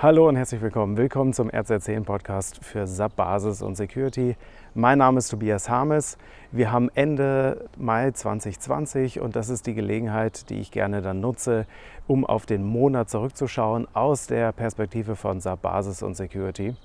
Hallo 0.00 0.28
und 0.28 0.36
herzlich 0.36 0.62
willkommen. 0.62 0.96
Willkommen 0.96 1.32
zum 1.32 1.50
RZ10 1.50 2.04
Podcast 2.04 2.64
für 2.64 2.86
SAP 2.86 3.16
Basis 3.16 3.62
und 3.62 3.74
Security. 3.74 4.36
Mein 4.72 4.98
Name 4.98 5.18
ist 5.18 5.26
Tobias 5.26 5.68
Harmes. 5.68 6.18
Wir 6.52 6.70
haben 6.70 6.88
Ende 6.94 7.68
Mai 7.76 8.12
2020 8.12 9.20
und 9.20 9.34
das 9.34 9.48
ist 9.48 9.66
die 9.66 9.74
Gelegenheit, 9.74 10.50
die 10.50 10.60
ich 10.60 10.70
gerne 10.70 11.02
dann 11.02 11.20
nutze, 11.20 11.66
um 12.06 12.24
auf 12.24 12.46
den 12.46 12.62
Monat 12.62 13.10
zurückzuschauen 13.10 13.88
aus 13.92 14.28
der 14.28 14.52
Perspektive 14.52 15.16
von 15.16 15.40
SAP 15.40 15.62
Basis 15.62 16.04
und 16.04 16.14
Security 16.14 16.76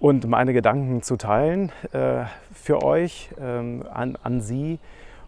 und 0.00 0.26
meine 0.26 0.52
Gedanken 0.52 1.02
zu 1.02 1.16
teilen 1.16 1.70
äh, 1.92 2.24
für 2.52 2.82
euch, 2.82 3.30
ähm, 3.40 3.84
an, 3.94 4.18
an 4.24 4.40
Sie. 4.40 4.80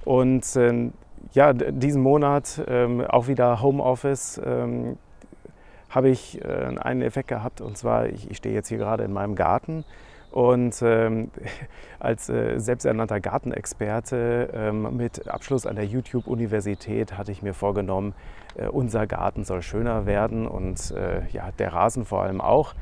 Und 0.05 0.57
äh, 0.57 0.91
ja, 1.35 1.53
diesen 1.53 2.03
Monat 2.03 2.61
ähm, 2.67 3.01
auch 3.01 3.29
wieder 3.29 3.63
Homeoffice. 3.63 4.41
Ähm, 5.93 5.95
habe 5.95 6.09
ich 6.09 6.43
äh, 6.43 6.75
einen 6.81 7.03
Effekt 7.03 7.29
gehabt. 7.29 7.61
Und 7.61 7.77
zwar, 7.77 8.07
ich, 8.07 8.31
ich 8.31 8.39
stehe 8.39 8.55
jetzt 8.55 8.69
hier 8.69 8.79
gerade 8.79 9.05
in 9.05 9.13
meinem 9.13 9.35
Garten 9.35 9.85
und 10.31 10.81
ähm, 10.83 11.31
als 12.01 12.29
äh, 12.29 12.59
selbsternannter 12.59 13.21
Gartenexperte 13.21 14.51
ähm, 14.55 14.97
mit 14.97 15.29
Abschluss 15.29 15.67
an 15.67 15.77
der 15.77 15.85
YouTube-Universität 15.85 17.19
hatte 17.19 17.33
ich 17.33 17.43
mir 17.43 17.55
vorgenommen, 17.55 18.15
äh, 18.57 18.69
unser 18.69 19.07
Garten 19.07 19.45
soll 19.45 19.63
schöner 19.63 20.07
werden 20.07 20.47
und 20.47 20.93
äh, 20.93 21.27
ja, 21.33 21.51
der 21.59 21.75
Rasen 21.75 22.07
vor 22.07 22.23
allem 22.23 22.41
auch. 22.41 22.75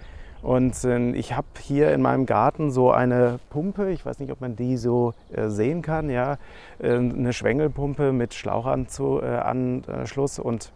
Und 0.43 0.85
äh, 0.85 1.11
ich 1.11 1.37
habe 1.37 1.49
hier 1.61 1.93
in 1.93 2.01
meinem 2.01 2.25
Garten 2.25 2.71
so 2.71 2.93
eine 2.93 3.41
Pumpe, 3.51 3.91
ich 3.91 4.07
weiß 4.07 4.21
nicht, 4.21 4.33
ob 4.33 4.41
man 4.41 4.57
die 4.57 4.79
so 4.79 5.13
äh, 5.33 5.49
sehen 5.49 5.83
kann, 5.83 6.09
ja, 6.09 6.39
äh, 6.79 6.95
eine 6.95 7.35
Schwengelpumpe 7.35 8.13
mit 8.13 8.33
Schlauchanschluss 8.33 10.39
und 10.39 10.73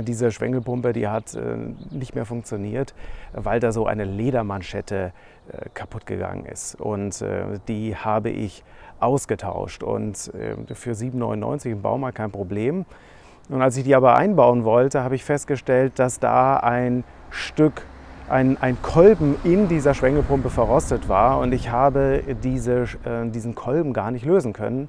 diese 0.00 0.30
Schwengelpumpe, 0.30 0.92
die 0.92 1.08
hat 1.08 1.34
äh, 1.34 1.56
nicht 1.90 2.14
mehr 2.14 2.24
funktioniert, 2.24 2.94
weil 3.32 3.60
da 3.60 3.72
so 3.72 3.86
eine 3.86 4.04
Ledermanschette 4.04 5.12
äh, 5.48 5.68
kaputt 5.74 6.06
gegangen 6.06 6.46
ist. 6.46 6.80
Und 6.80 7.20
äh, 7.20 7.58
die 7.68 7.94
habe 7.96 8.30
ich 8.30 8.64
ausgetauscht 9.00 9.82
und 9.82 10.32
äh, 10.34 10.74
für 10.74 10.92
7,99 10.92 11.72
im 11.72 11.82
Baumarkt 11.82 12.16
kein 12.16 12.30
Problem. 12.30 12.86
Und 13.48 13.60
als 13.60 13.76
ich 13.76 13.84
die 13.84 13.94
aber 13.94 14.16
einbauen 14.16 14.64
wollte, 14.64 15.02
habe 15.02 15.14
ich 15.14 15.24
festgestellt, 15.24 15.98
dass 15.98 16.20
da 16.20 16.56
ein 16.56 17.04
Stück, 17.30 17.82
ein, 18.30 18.56
ein 18.62 18.80
Kolben 18.80 19.36
in 19.44 19.68
dieser 19.68 19.94
Schwengelpumpe 19.94 20.48
verrostet 20.48 21.08
war 21.08 21.38
und 21.40 21.52
ich 21.52 21.70
habe 21.70 22.22
diese, 22.42 22.84
äh, 23.04 23.28
diesen 23.28 23.54
Kolben 23.54 23.92
gar 23.92 24.10
nicht 24.10 24.24
lösen 24.24 24.52
können. 24.52 24.88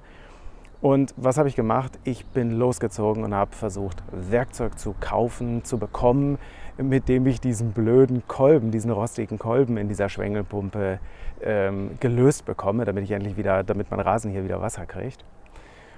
Und 0.83 1.13
was 1.15 1.37
habe 1.37 1.47
ich 1.47 1.55
gemacht? 1.55 1.97
Ich 2.03 2.25
bin 2.25 2.51
losgezogen 2.51 3.23
und 3.23 3.33
habe 3.33 3.55
versucht, 3.55 4.03
Werkzeug 4.11 4.77
zu 4.77 4.93
kaufen, 4.99 5.63
zu 5.63 5.77
bekommen, 5.77 6.37
mit 6.77 7.07
dem 7.07 7.25
ich 7.25 7.39
diesen 7.39 7.71
blöden 7.71 8.27
Kolben, 8.27 8.69
diesen 8.69 8.91
rostigen 8.91 9.39
Kolben 9.39 9.77
in 9.77 9.87
dieser 9.87 10.09
Schwengelpumpe 10.09 10.99
ähm, 11.41 11.91
gelöst 12.01 12.43
bekomme, 12.43 12.83
damit 12.83 13.05
ich 13.05 13.11
endlich 13.11 13.37
wieder, 13.37 13.63
damit 13.63 13.91
mein 13.91 14.01
Rasen 14.01 14.29
hier 14.29 14.43
wieder 14.43 14.59
Wasser 14.59 14.85
kriegt. 14.85 15.23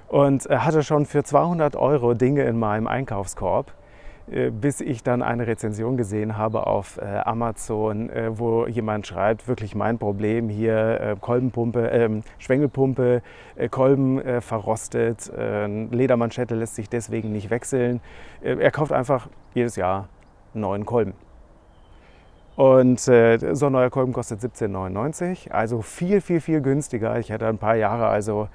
Und 0.07 0.47
äh, 0.51 0.57
hatte 0.57 0.83
schon 0.83 1.07
für 1.07 1.23
200 1.23 1.75
Euro 1.75 2.13
Dinge 2.13 2.43
in 2.43 2.59
meinem 2.59 2.85
Einkaufskorb 2.85 3.73
bis 4.27 4.81
ich 4.81 5.03
dann 5.03 5.21
eine 5.21 5.45
Rezension 5.45 5.97
gesehen 5.97 6.37
habe 6.37 6.65
auf 6.65 6.97
äh, 6.97 7.05
Amazon, 7.05 8.09
äh, 8.09 8.37
wo 8.37 8.65
jemand 8.65 9.05
schreibt, 9.05 9.47
wirklich 9.47 9.75
mein 9.75 9.99
Problem 9.99 10.49
hier, 10.49 11.17
Kolbenpumpe, 11.21 11.87
ähm, 11.87 12.23
Schwengelpumpe, 12.39 13.21
Kolben 13.69 14.41
verrostet, 14.41 15.31
Ledermanschette 15.35 16.55
lässt 16.55 16.75
sich 16.75 16.89
deswegen 16.89 17.31
nicht 17.31 17.49
wechseln. 17.49 18.01
er 18.41 18.71
kauft 18.71 18.91
einfach 18.91 19.29
jedes 19.53 19.75
Jahr 19.75 20.09
neuen 20.53 20.85
Kolben. 20.85 21.13
Und 22.55 22.99
so 22.99 23.11
ein 23.11 23.71
neuer 23.71 23.89
Kolben 23.89 24.11
kostet 24.11 24.41
17,99, 24.41 25.51
also 25.51 25.81
viel, 25.81 26.19
viel, 26.19 26.41
viel 26.41 26.61
günstiger. 26.61 27.17
Ich 27.19 27.29
hätte 27.29 27.47
ein 27.47 27.57
paar 27.57 27.75
Jahre 27.75 28.07
also 28.07 28.49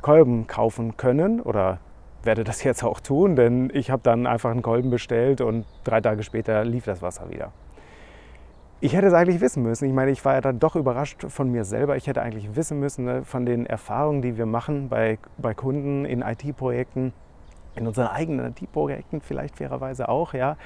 Kolben 0.00 0.46
kaufen 0.46 0.96
können 0.96 1.40
oder 1.40 1.78
werde 2.26 2.44
das 2.44 2.62
jetzt 2.64 2.82
auch 2.84 3.00
tun, 3.00 3.36
denn 3.36 3.70
ich 3.72 3.90
habe 3.90 4.02
dann 4.02 4.26
einfach 4.26 4.50
einen 4.50 4.62
Kolben 4.62 4.90
bestellt 4.90 5.40
und 5.40 5.64
drei 5.84 6.00
Tage 6.00 6.22
später 6.22 6.64
lief 6.64 6.84
das 6.84 7.00
Wasser 7.02 7.30
wieder. 7.30 7.52
Ich 8.80 8.94
hätte 8.94 9.06
es 9.06 9.14
eigentlich 9.14 9.40
wissen 9.40 9.62
müssen. 9.62 9.86
Ich 9.86 9.94
meine, 9.94 10.10
ich 10.10 10.22
war 10.24 10.34
ja 10.34 10.42
dann 10.42 10.58
doch 10.58 10.76
überrascht 10.76 11.24
von 11.28 11.50
mir 11.50 11.64
selber. 11.64 11.96
Ich 11.96 12.06
hätte 12.06 12.20
eigentlich 12.20 12.54
wissen 12.56 12.78
müssen 12.78 13.06
ne, 13.06 13.24
von 13.24 13.46
den 13.46 13.64
Erfahrungen, 13.64 14.20
die 14.20 14.36
wir 14.36 14.44
machen 14.44 14.90
bei, 14.90 15.18
bei 15.38 15.54
Kunden 15.54 16.04
in 16.04 16.20
IT-Projekten, 16.20 17.14
in 17.74 17.86
unseren 17.86 18.08
eigenen 18.08 18.52
IT-Projekten 18.52 19.22
vielleicht 19.22 19.56
fairerweise 19.56 20.10
auch, 20.10 20.34
ja, 20.34 20.58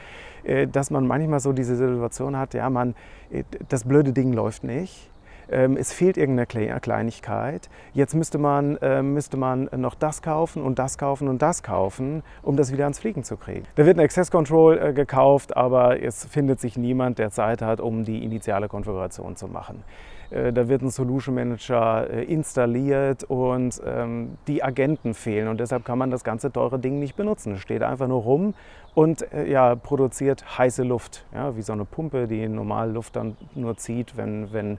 äh, 0.42 0.66
dass 0.66 0.90
man 0.90 1.06
manchmal 1.06 1.38
so 1.38 1.52
diese 1.52 1.76
Situation 1.76 2.36
hat, 2.36 2.54
ja, 2.54 2.68
man, 2.68 2.96
äh, 3.30 3.44
das 3.68 3.84
blöde 3.84 4.12
Ding 4.12 4.32
läuft 4.32 4.64
nicht 4.64 5.10
es 5.50 5.92
fehlt 5.92 6.16
irgendeine 6.16 6.80
Kleinigkeit. 6.80 7.68
Jetzt 7.92 8.14
müsste 8.14 8.38
man, 8.38 8.76
äh, 8.76 9.02
müsste 9.02 9.36
man 9.36 9.68
noch 9.76 9.94
das 9.94 10.22
kaufen 10.22 10.62
und 10.62 10.78
das 10.78 10.96
kaufen 10.96 11.28
und 11.28 11.42
das 11.42 11.62
kaufen, 11.62 12.22
um 12.42 12.56
das 12.56 12.72
wieder 12.72 12.84
ans 12.84 12.98
Fliegen 12.98 13.24
zu 13.24 13.36
kriegen. 13.36 13.64
Da 13.74 13.84
wird 13.84 13.98
ein 13.98 14.04
Access 14.04 14.30
Control 14.30 14.78
äh, 14.78 14.92
gekauft, 14.92 15.56
aber 15.56 16.02
es 16.02 16.24
findet 16.24 16.60
sich 16.60 16.76
niemand, 16.76 17.18
der 17.18 17.30
Zeit 17.30 17.62
hat, 17.62 17.80
um 17.80 18.04
die 18.04 18.24
initiale 18.24 18.68
Konfiguration 18.68 19.36
zu 19.36 19.48
machen. 19.48 19.82
Äh, 20.30 20.52
da 20.52 20.68
wird 20.68 20.82
ein 20.82 20.90
Solution 20.90 21.34
Manager 21.34 22.08
äh, 22.08 22.24
installiert 22.24 23.24
und 23.24 23.80
ähm, 23.84 24.38
die 24.46 24.62
Agenten 24.62 25.14
fehlen 25.14 25.48
und 25.48 25.60
deshalb 25.60 25.84
kann 25.84 25.98
man 25.98 26.10
das 26.10 26.24
ganze 26.24 26.52
teure 26.52 26.78
Ding 26.78 26.98
nicht 26.98 27.16
benutzen. 27.16 27.54
Es 27.54 27.60
steht 27.60 27.82
einfach 27.82 28.08
nur 28.08 28.22
rum 28.22 28.54
und 28.94 29.32
äh, 29.32 29.50
ja, 29.50 29.74
produziert 29.74 30.58
heiße 30.58 30.84
Luft, 30.84 31.24
ja, 31.34 31.56
wie 31.56 31.62
so 31.62 31.72
eine 31.72 31.84
Pumpe, 31.84 32.26
die 32.26 32.48
normal 32.48 32.92
Luft 32.92 33.16
dann 33.16 33.36
nur 33.54 33.76
zieht, 33.76 34.16
wenn, 34.16 34.52
wenn 34.52 34.78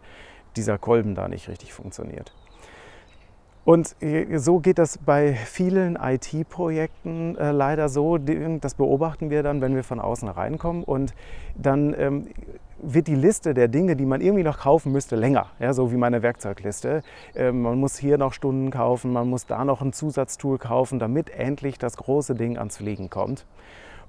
dieser 0.56 0.78
Kolben 0.78 1.16
da 1.16 1.28
nicht 1.28 1.48
richtig 1.50 1.74
funktioniert. 1.74 2.34
Und 3.64 3.96
äh, 4.02 4.38
so 4.38 4.60
geht 4.60 4.80
das 4.80 4.98
bei 4.98 5.34
vielen 5.34 5.96
IT-Projekten 5.96 7.38
äh, 7.38 7.52
leider 7.52 7.90
so. 7.90 8.18
Das 8.18 8.74
beobachten 8.74 9.30
wir 9.30 9.44
dann, 9.44 9.62
wenn 9.62 9.76
wir 9.76 9.84
von 9.84 10.00
außen 10.00 10.28
reinkommen. 10.28 10.84
Und 10.84 11.14
dann 11.56 11.94
ähm, 11.98 12.28
wird 12.82 13.08
die 13.08 13.16
Liste 13.16 13.54
der 13.54 13.68
Dinge, 13.68 13.96
die 13.96 14.08
man 14.08 14.22
irgendwie 14.22 14.44
noch 14.44 14.60
kaufen 14.60 14.92
müsste, 14.92 15.16
länger. 15.16 15.48
Ja, 15.60 15.74
so 15.74 15.92
wie 15.92 15.98
meine 15.98 16.24
Werkzeugliste. 16.24 17.04
Äh, 17.36 17.52
man 17.52 17.80
muss 17.80 17.98
hier 17.98 18.18
noch 18.18 18.34
Stunden 18.34 18.72
kaufen, 18.72 19.14
man 19.14 19.30
muss 19.30 19.46
da 19.46 19.64
noch 19.64 19.82
ein 19.82 19.94
Zusatztool 19.94 20.58
kaufen, 20.58 20.98
damit 20.98 21.30
endlich 21.30 21.78
das 21.78 21.98
große 21.98 22.34
Ding 22.34 22.58
ans 22.58 22.78
Fliegen 22.78 23.12
kommt. 23.12 23.46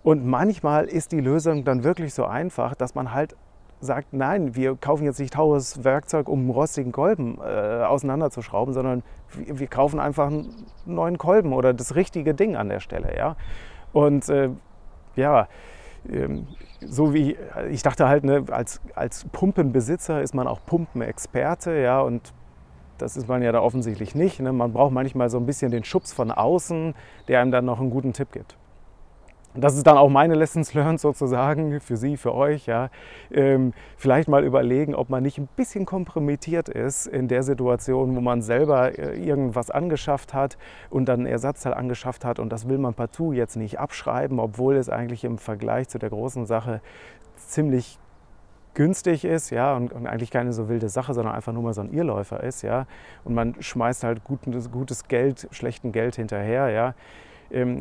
Und 0.02 0.24
manchmal 0.26 0.86
ist 0.86 1.12
die 1.12 1.20
Lösung 1.20 1.64
dann 1.64 1.84
wirklich 1.84 2.14
so 2.14 2.24
einfach, 2.24 2.74
dass 2.74 2.94
man 2.94 3.12
halt 3.12 3.36
sagt, 3.82 4.12
nein, 4.12 4.54
wir 4.54 4.76
kaufen 4.76 5.04
jetzt 5.04 5.18
nicht 5.18 5.34
teures 5.34 5.82
Werkzeug, 5.82 6.28
um 6.28 6.40
einen 6.40 6.50
rostigen 6.50 6.92
Kolben 6.92 7.38
äh, 7.38 7.82
auseinanderzuschrauben, 7.84 8.72
sondern 8.72 9.02
wir, 9.32 9.58
wir, 9.58 9.66
kaufen 9.66 9.98
einfach 9.98 10.28
einen 10.28 10.66
neuen 10.86 11.18
Kolben 11.18 11.52
oder 11.52 11.74
das 11.74 11.96
richtige 11.96 12.32
Ding 12.32 12.54
an 12.54 12.68
der 12.68 12.78
Stelle. 12.78 13.16
Ja? 13.16 13.36
Und 13.92 14.28
äh, 14.28 14.50
ja, 15.16 15.48
ähm, 16.08 16.46
so 16.80 17.12
wie 17.12 17.36
ich 17.70 17.82
dachte 17.82 18.08
halt, 18.08 18.24
ne, 18.24 18.44
als, 18.50 18.80
als 18.94 19.24
Pumpenbesitzer 19.32 20.22
ist 20.22 20.34
man 20.34 20.46
auch 20.46 20.60
Pumpenexperte, 20.64 21.72
ja, 21.72 22.00
und 22.00 22.32
das 22.98 23.16
ist 23.16 23.26
man 23.26 23.42
ja 23.42 23.50
da 23.50 23.60
offensichtlich 23.60 24.14
nicht. 24.14 24.38
Ne? 24.38 24.52
Man 24.52 24.72
braucht 24.72 24.92
manchmal 24.92 25.28
so 25.28 25.38
ein 25.38 25.46
bisschen 25.46 25.72
den 25.72 25.82
Schubs 25.82 26.12
von 26.12 26.30
außen, 26.30 26.94
der 27.26 27.40
einem 27.40 27.50
dann 27.50 27.64
noch 27.64 27.80
einen 27.80 27.90
guten 27.90 28.12
Tipp 28.12 28.30
gibt 28.30 28.56
das 29.54 29.76
ist 29.76 29.86
dann 29.86 29.98
auch 29.98 30.08
meine 30.08 30.34
Lessons 30.34 30.72
learned 30.72 30.98
sozusagen 30.98 31.80
für 31.80 31.96
Sie, 31.96 32.16
für 32.16 32.34
euch. 32.34 32.66
Ja. 32.66 32.88
Ähm, 33.30 33.74
vielleicht 33.96 34.28
mal 34.28 34.44
überlegen, 34.44 34.94
ob 34.94 35.10
man 35.10 35.22
nicht 35.22 35.38
ein 35.38 35.48
bisschen 35.56 35.84
kompromittiert 35.84 36.68
ist 36.68 37.06
in 37.06 37.28
der 37.28 37.42
Situation, 37.42 38.16
wo 38.16 38.20
man 38.20 38.40
selber 38.40 38.98
äh, 38.98 39.18
irgendwas 39.18 39.70
angeschafft 39.70 40.32
hat 40.32 40.56
und 40.88 41.06
dann 41.06 41.22
ein 41.22 41.26
Ersatzteil 41.26 41.74
angeschafft 41.74 42.24
hat 42.24 42.38
und 42.38 42.50
das 42.50 42.68
will 42.68 42.78
man 42.78 42.94
partout 42.94 43.32
jetzt 43.32 43.56
nicht 43.56 43.78
abschreiben, 43.78 44.38
obwohl 44.38 44.76
es 44.76 44.88
eigentlich 44.88 45.24
im 45.24 45.36
Vergleich 45.38 45.88
zu 45.88 45.98
der 45.98 46.10
großen 46.10 46.46
Sache 46.46 46.80
ziemlich 47.36 47.98
günstig 48.74 49.26
ist, 49.26 49.50
ja, 49.50 49.76
und, 49.76 49.92
und, 49.92 50.06
eigentlich 50.06 50.30
keine 50.30 50.54
so 50.54 50.70
wilde 50.70 50.88
Sache, 50.88 51.12
sondern 51.12 51.34
einfach 51.34 51.52
nur 51.52 51.62
mal 51.62 51.74
so 51.74 51.82
ein 51.82 51.92
Irrläufer 51.92 52.42
ist, 52.42 52.62
ja, 52.62 52.86
und 53.22 53.34
man 53.34 53.54
schmeißt 53.60 54.02
halt 54.02 54.24
gutes, 54.24 54.70
gutes 54.70 55.08
Geld, 55.08 55.46
schlechten 55.50 55.92
Geld 55.92 56.16
hinterher, 56.16 56.70
ja, 56.70 56.94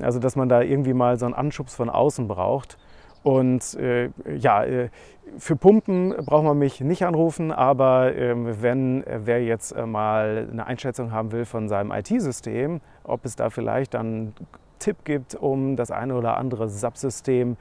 also 0.01 0.19
dass 0.19 0.35
man 0.35 0.49
da 0.49 0.61
irgendwie 0.61 0.93
mal 0.93 1.17
so 1.17 1.25
einen 1.25 1.35
Anschubs 1.35 1.75
von 1.75 1.89
außen 1.89 2.27
braucht. 2.27 2.77
Und 3.23 3.75
äh, 3.75 4.09
ja, 4.35 4.63
äh, 4.63 4.89
für 5.37 5.55
Pumpen 5.55 6.15
braucht 6.25 6.43
man 6.43 6.57
mich 6.57 6.81
nicht 6.81 7.05
anrufen, 7.05 7.51
aber 7.51 8.15
äh, 8.15 8.61
wenn 8.61 9.03
äh, 9.05 9.19
wer 9.25 9.43
jetzt 9.43 9.71
äh, 9.71 9.85
mal 9.85 10.49
eine 10.51 10.65
Einschätzung 10.65 11.11
haben 11.11 11.31
will 11.31 11.45
von 11.45 11.69
seinem 11.69 11.91
IT-System, 11.91 12.81
ob 13.03 13.23
es 13.25 13.35
da 13.35 13.49
vielleicht 13.49 13.93
dann 13.93 14.33
Tipp 14.79 14.97
gibt, 15.05 15.35
um 15.35 15.75
das 15.75 15.91
eine 15.91 16.15
oder 16.15 16.37
andere 16.37 16.67
SAP-System 16.67 17.57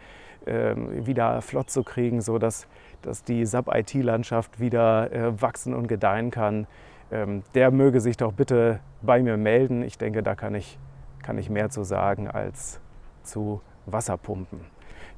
ähm, 0.47 1.06
wieder 1.06 1.43
flott 1.43 1.69
zu 1.71 1.83
kriegen, 1.83 2.23
sodass 2.23 2.67
dass 3.03 3.25
die 3.25 3.45
SAP-IT-Landschaft 3.45 4.61
wieder 4.61 5.13
äh, 5.13 5.41
wachsen 5.41 5.75
und 5.75 5.87
gedeihen 5.87 6.31
kann, 6.31 6.67
ähm, 7.11 7.43
der 7.55 7.71
möge 7.71 8.01
sich 8.01 8.17
doch 8.17 8.33
bitte 8.33 8.81
bei 9.03 9.23
mir 9.23 9.37
melden. 9.37 9.83
Ich 9.83 9.99
denke, 9.99 10.23
da 10.23 10.35
kann 10.35 10.55
ich 10.55 10.79
kann 11.22 11.38
ich 11.38 11.50
mehr 11.50 11.70
zu 11.70 11.84
sagen 11.84 12.28
als 12.28 12.81
zu 13.22 13.61
Wasserpumpen. 13.87 14.61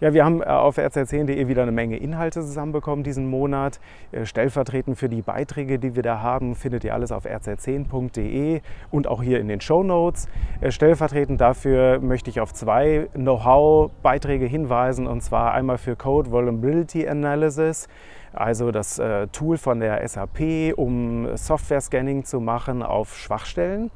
Ja, 0.02 0.12
wir 0.12 0.24
haben 0.24 0.42
äh, 0.42 0.46
auf 0.46 0.78
rz10.de 0.78 1.46
wieder 1.46 1.62
eine 1.62 1.70
Menge 1.70 1.96
Inhalte 1.96 2.40
zusammenbekommen 2.40 3.04
diesen 3.04 3.30
Monat. 3.30 3.78
Äh, 4.10 4.24
stellvertretend 4.24 4.98
für 4.98 5.08
die 5.08 5.22
Beiträge, 5.22 5.78
die 5.78 5.94
wir 5.94 6.02
da 6.02 6.20
haben, 6.20 6.56
findet 6.56 6.82
ihr 6.82 6.92
alles 6.92 7.12
auf 7.12 7.24
rz10.de 7.24 8.62
und 8.90 9.06
auch 9.06 9.22
hier 9.22 9.38
in 9.38 9.46
den 9.46 9.60
Show 9.60 9.84
Notes. 9.84 10.26
Äh, 10.60 10.72
stellvertretend 10.72 11.40
dafür 11.40 12.00
möchte 12.00 12.30
ich 12.30 12.40
auf 12.40 12.52
zwei 12.52 13.10
Know-how-Beiträge 13.14 14.46
hinweisen, 14.46 15.06
und 15.06 15.20
zwar 15.20 15.54
einmal 15.54 15.78
für 15.78 15.94
Code 15.94 16.32
Vulnerability 16.32 17.06
Analysis 17.06 17.88
also 18.34 18.70
das 18.70 18.98
Tool 19.32 19.58
von 19.58 19.80
der 19.80 20.08
SAP, 20.08 20.72
um 20.76 21.36
Software-Scanning 21.36 22.24
zu 22.24 22.40
machen 22.40 22.82
auf 22.82 23.14
Schwachstellen. 23.18 23.90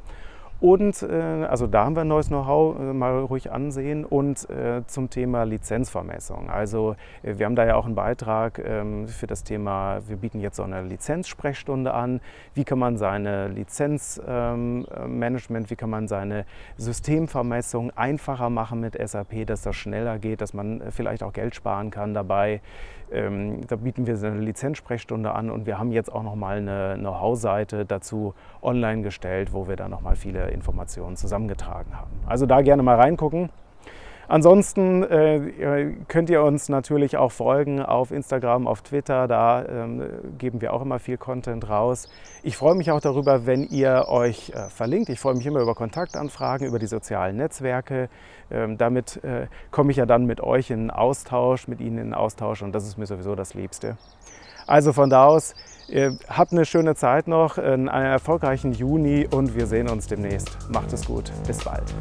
Und 0.60 1.02
äh, 1.02 1.46
also 1.48 1.66
da 1.66 1.84
haben 1.84 1.96
wir 1.96 2.02
ein 2.02 2.08
neues 2.08 2.28
Know-how, 2.28 2.78
äh, 2.78 2.92
mal 2.94 3.18
ruhig 3.20 3.52
ansehen. 3.52 4.04
Und 4.04 4.48
äh, 4.48 4.82
zum 4.86 5.10
Thema 5.10 5.44
Lizenzvermessung. 5.44 6.48
Also 6.48 6.96
wir 7.22 7.44
haben 7.44 7.56
da 7.56 7.66
ja 7.66 7.76
auch 7.76 7.84
einen 7.84 7.94
Beitrag 7.94 8.58
ähm, 8.64 9.06
für 9.08 9.26
das 9.26 9.44
Thema, 9.44 9.98
wir 10.06 10.16
bieten 10.16 10.40
jetzt 10.40 10.56
so 10.56 10.62
eine 10.62 10.80
Lizenzsprechstunde 10.82 11.92
an. 11.92 12.20
Wie 12.54 12.64
kann 12.64 12.78
man 12.78 12.96
seine 12.96 13.48
Lizenzmanagement, 13.48 15.66
ähm, 15.66 15.70
wie 15.70 15.76
kann 15.76 15.90
man 15.90 16.08
seine 16.08 16.46
Systemvermessung 16.76 17.90
einfacher 17.90 18.48
machen 18.50 18.80
mit 18.80 18.96
SAP, 18.96 19.46
dass 19.46 19.62
das 19.62 19.76
schneller 19.76 20.18
geht, 20.18 20.40
dass 20.40 20.54
man 20.54 20.82
vielleicht 20.90 21.22
auch 21.22 21.32
Geld 21.32 21.54
sparen 21.54 21.90
kann 21.90 22.14
dabei. 22.14 22.60
Ähm, 23.12 23.60
da 23.68 23.76
bieten 23.76 24.06
wir 24.06 24.16
eine 24.16 24.40
Lizenzsprechstunde 24.40 25.32
an 25.32 25.50
und 25.50 25.66
wir 25.66 25.78
haben 25.78 25.92
jetzt 25.92 26.12
auch 26.12 26.24
noch 26.24 26.34
mal 26.34 26.58
eine 26.58 26.96
Know-how-Seite 26.98 27.86
dazu 27.86 28.34
online 28.62 29.02
gestellt, 29.02 29.52
wo 29.52 29.68
wir 29.68 29.76
dann 29.76 29.92
noch 29.92 30.00
mal 30.00 30.16
viele 30.16 30.45
Informationen 30.50 31.16
zusammengetragen 31.16 31.96
haben. 31.96 32.10
Also 32.26 32.46
da 32.46 32.62
gerne 32.62 32.82
mal 32.82 32.96
reingucken. 32.96 33.50
Ansonsten 34.28 35.04
äh, 35.04 35.94
könnt 36.08 36.30
ihr 36.30 36.42
uns 36.42 36.68
natürlich 36.68 37.16
auch 37.16 37.30
folgen 37.30 37.80
auf 37.80 38.10
Instagram, 38.10 38.66
auf 38.66 38.82
Twitter. 38.82 39.28
Da 39.28 39.64
ähm, 39.64 40.02
geben 40.36 40.60
wir 40.60 40.72
auch 40.72 40.82
immer 40.82 40.98
viel 40.98 41.16
Content 41.16 41.68
raus. 41.68 42.08
Ich 42.42 42.56
freue 42.56 42.74
mich 42.74 42.90
auch 42.90 43.00
darüber, 43.00 43.46
wenn 43.46 43.62
ihr 43.62 44.06
euch 44.08 44.50
äh, 44.50 44.68
verlinkt. 44.68 45.10
Ich 45.10 45.20
freue 45.20 45.34
mich 45.34 45.46
immer 45.46 45.60
über 45.60 45.76
Kontaktanfragen, 45.76 46.66
über 46.66 46.80
die 46.80 46.86
sozialen 46.86 47.36
Netzwerke. 47.36 48.08
Ähm, 48.50 48.76
damit 48.78 49.22
äh, 49.22 49.46
komme 49.70 49.92
ich 49.92 49.98
ja 49.98 50.06
dann 50.06 50.26
mit 50.26 50.40
euch 50.40 50.70
in 50.70 50.90
Austausch, 50.90 51.68
mit 51.68 51.80
Ihnen 51.80 51.98
in 51.98 52.14
Austausch 52.14 52.62
und 52.62 52.72
das 52.74 52.84
ist 52.84 52.98
mir 52.98 53.06
sowieso 53.06 53.36
das 53.36 53.54
Liebste. 53.54 53.96
Also 54.66 54.92
von 54.92 55.08
da 55.08 55.26
aus, 55.26 55.54
habt 56.28 56.52
eine 56.52 56.64
schöne 56.64 56.94
Zeit 56.94 57.28
noch, 57.28 57.58
einen 57.58 57.88
erfolgreichen 57.88 58.72
Juni 58.72 59.26
und 59.30 59.54
wir 59.54 59.66
sehen 59.66 59.88
uns 59.88 60.06
demnächst. 60.06 60.56
Macht 60.70 60.92
es 60.92 61.04
gut. 61.06 61.30
Bis 61.46 61.58
bald. 61.58 61.94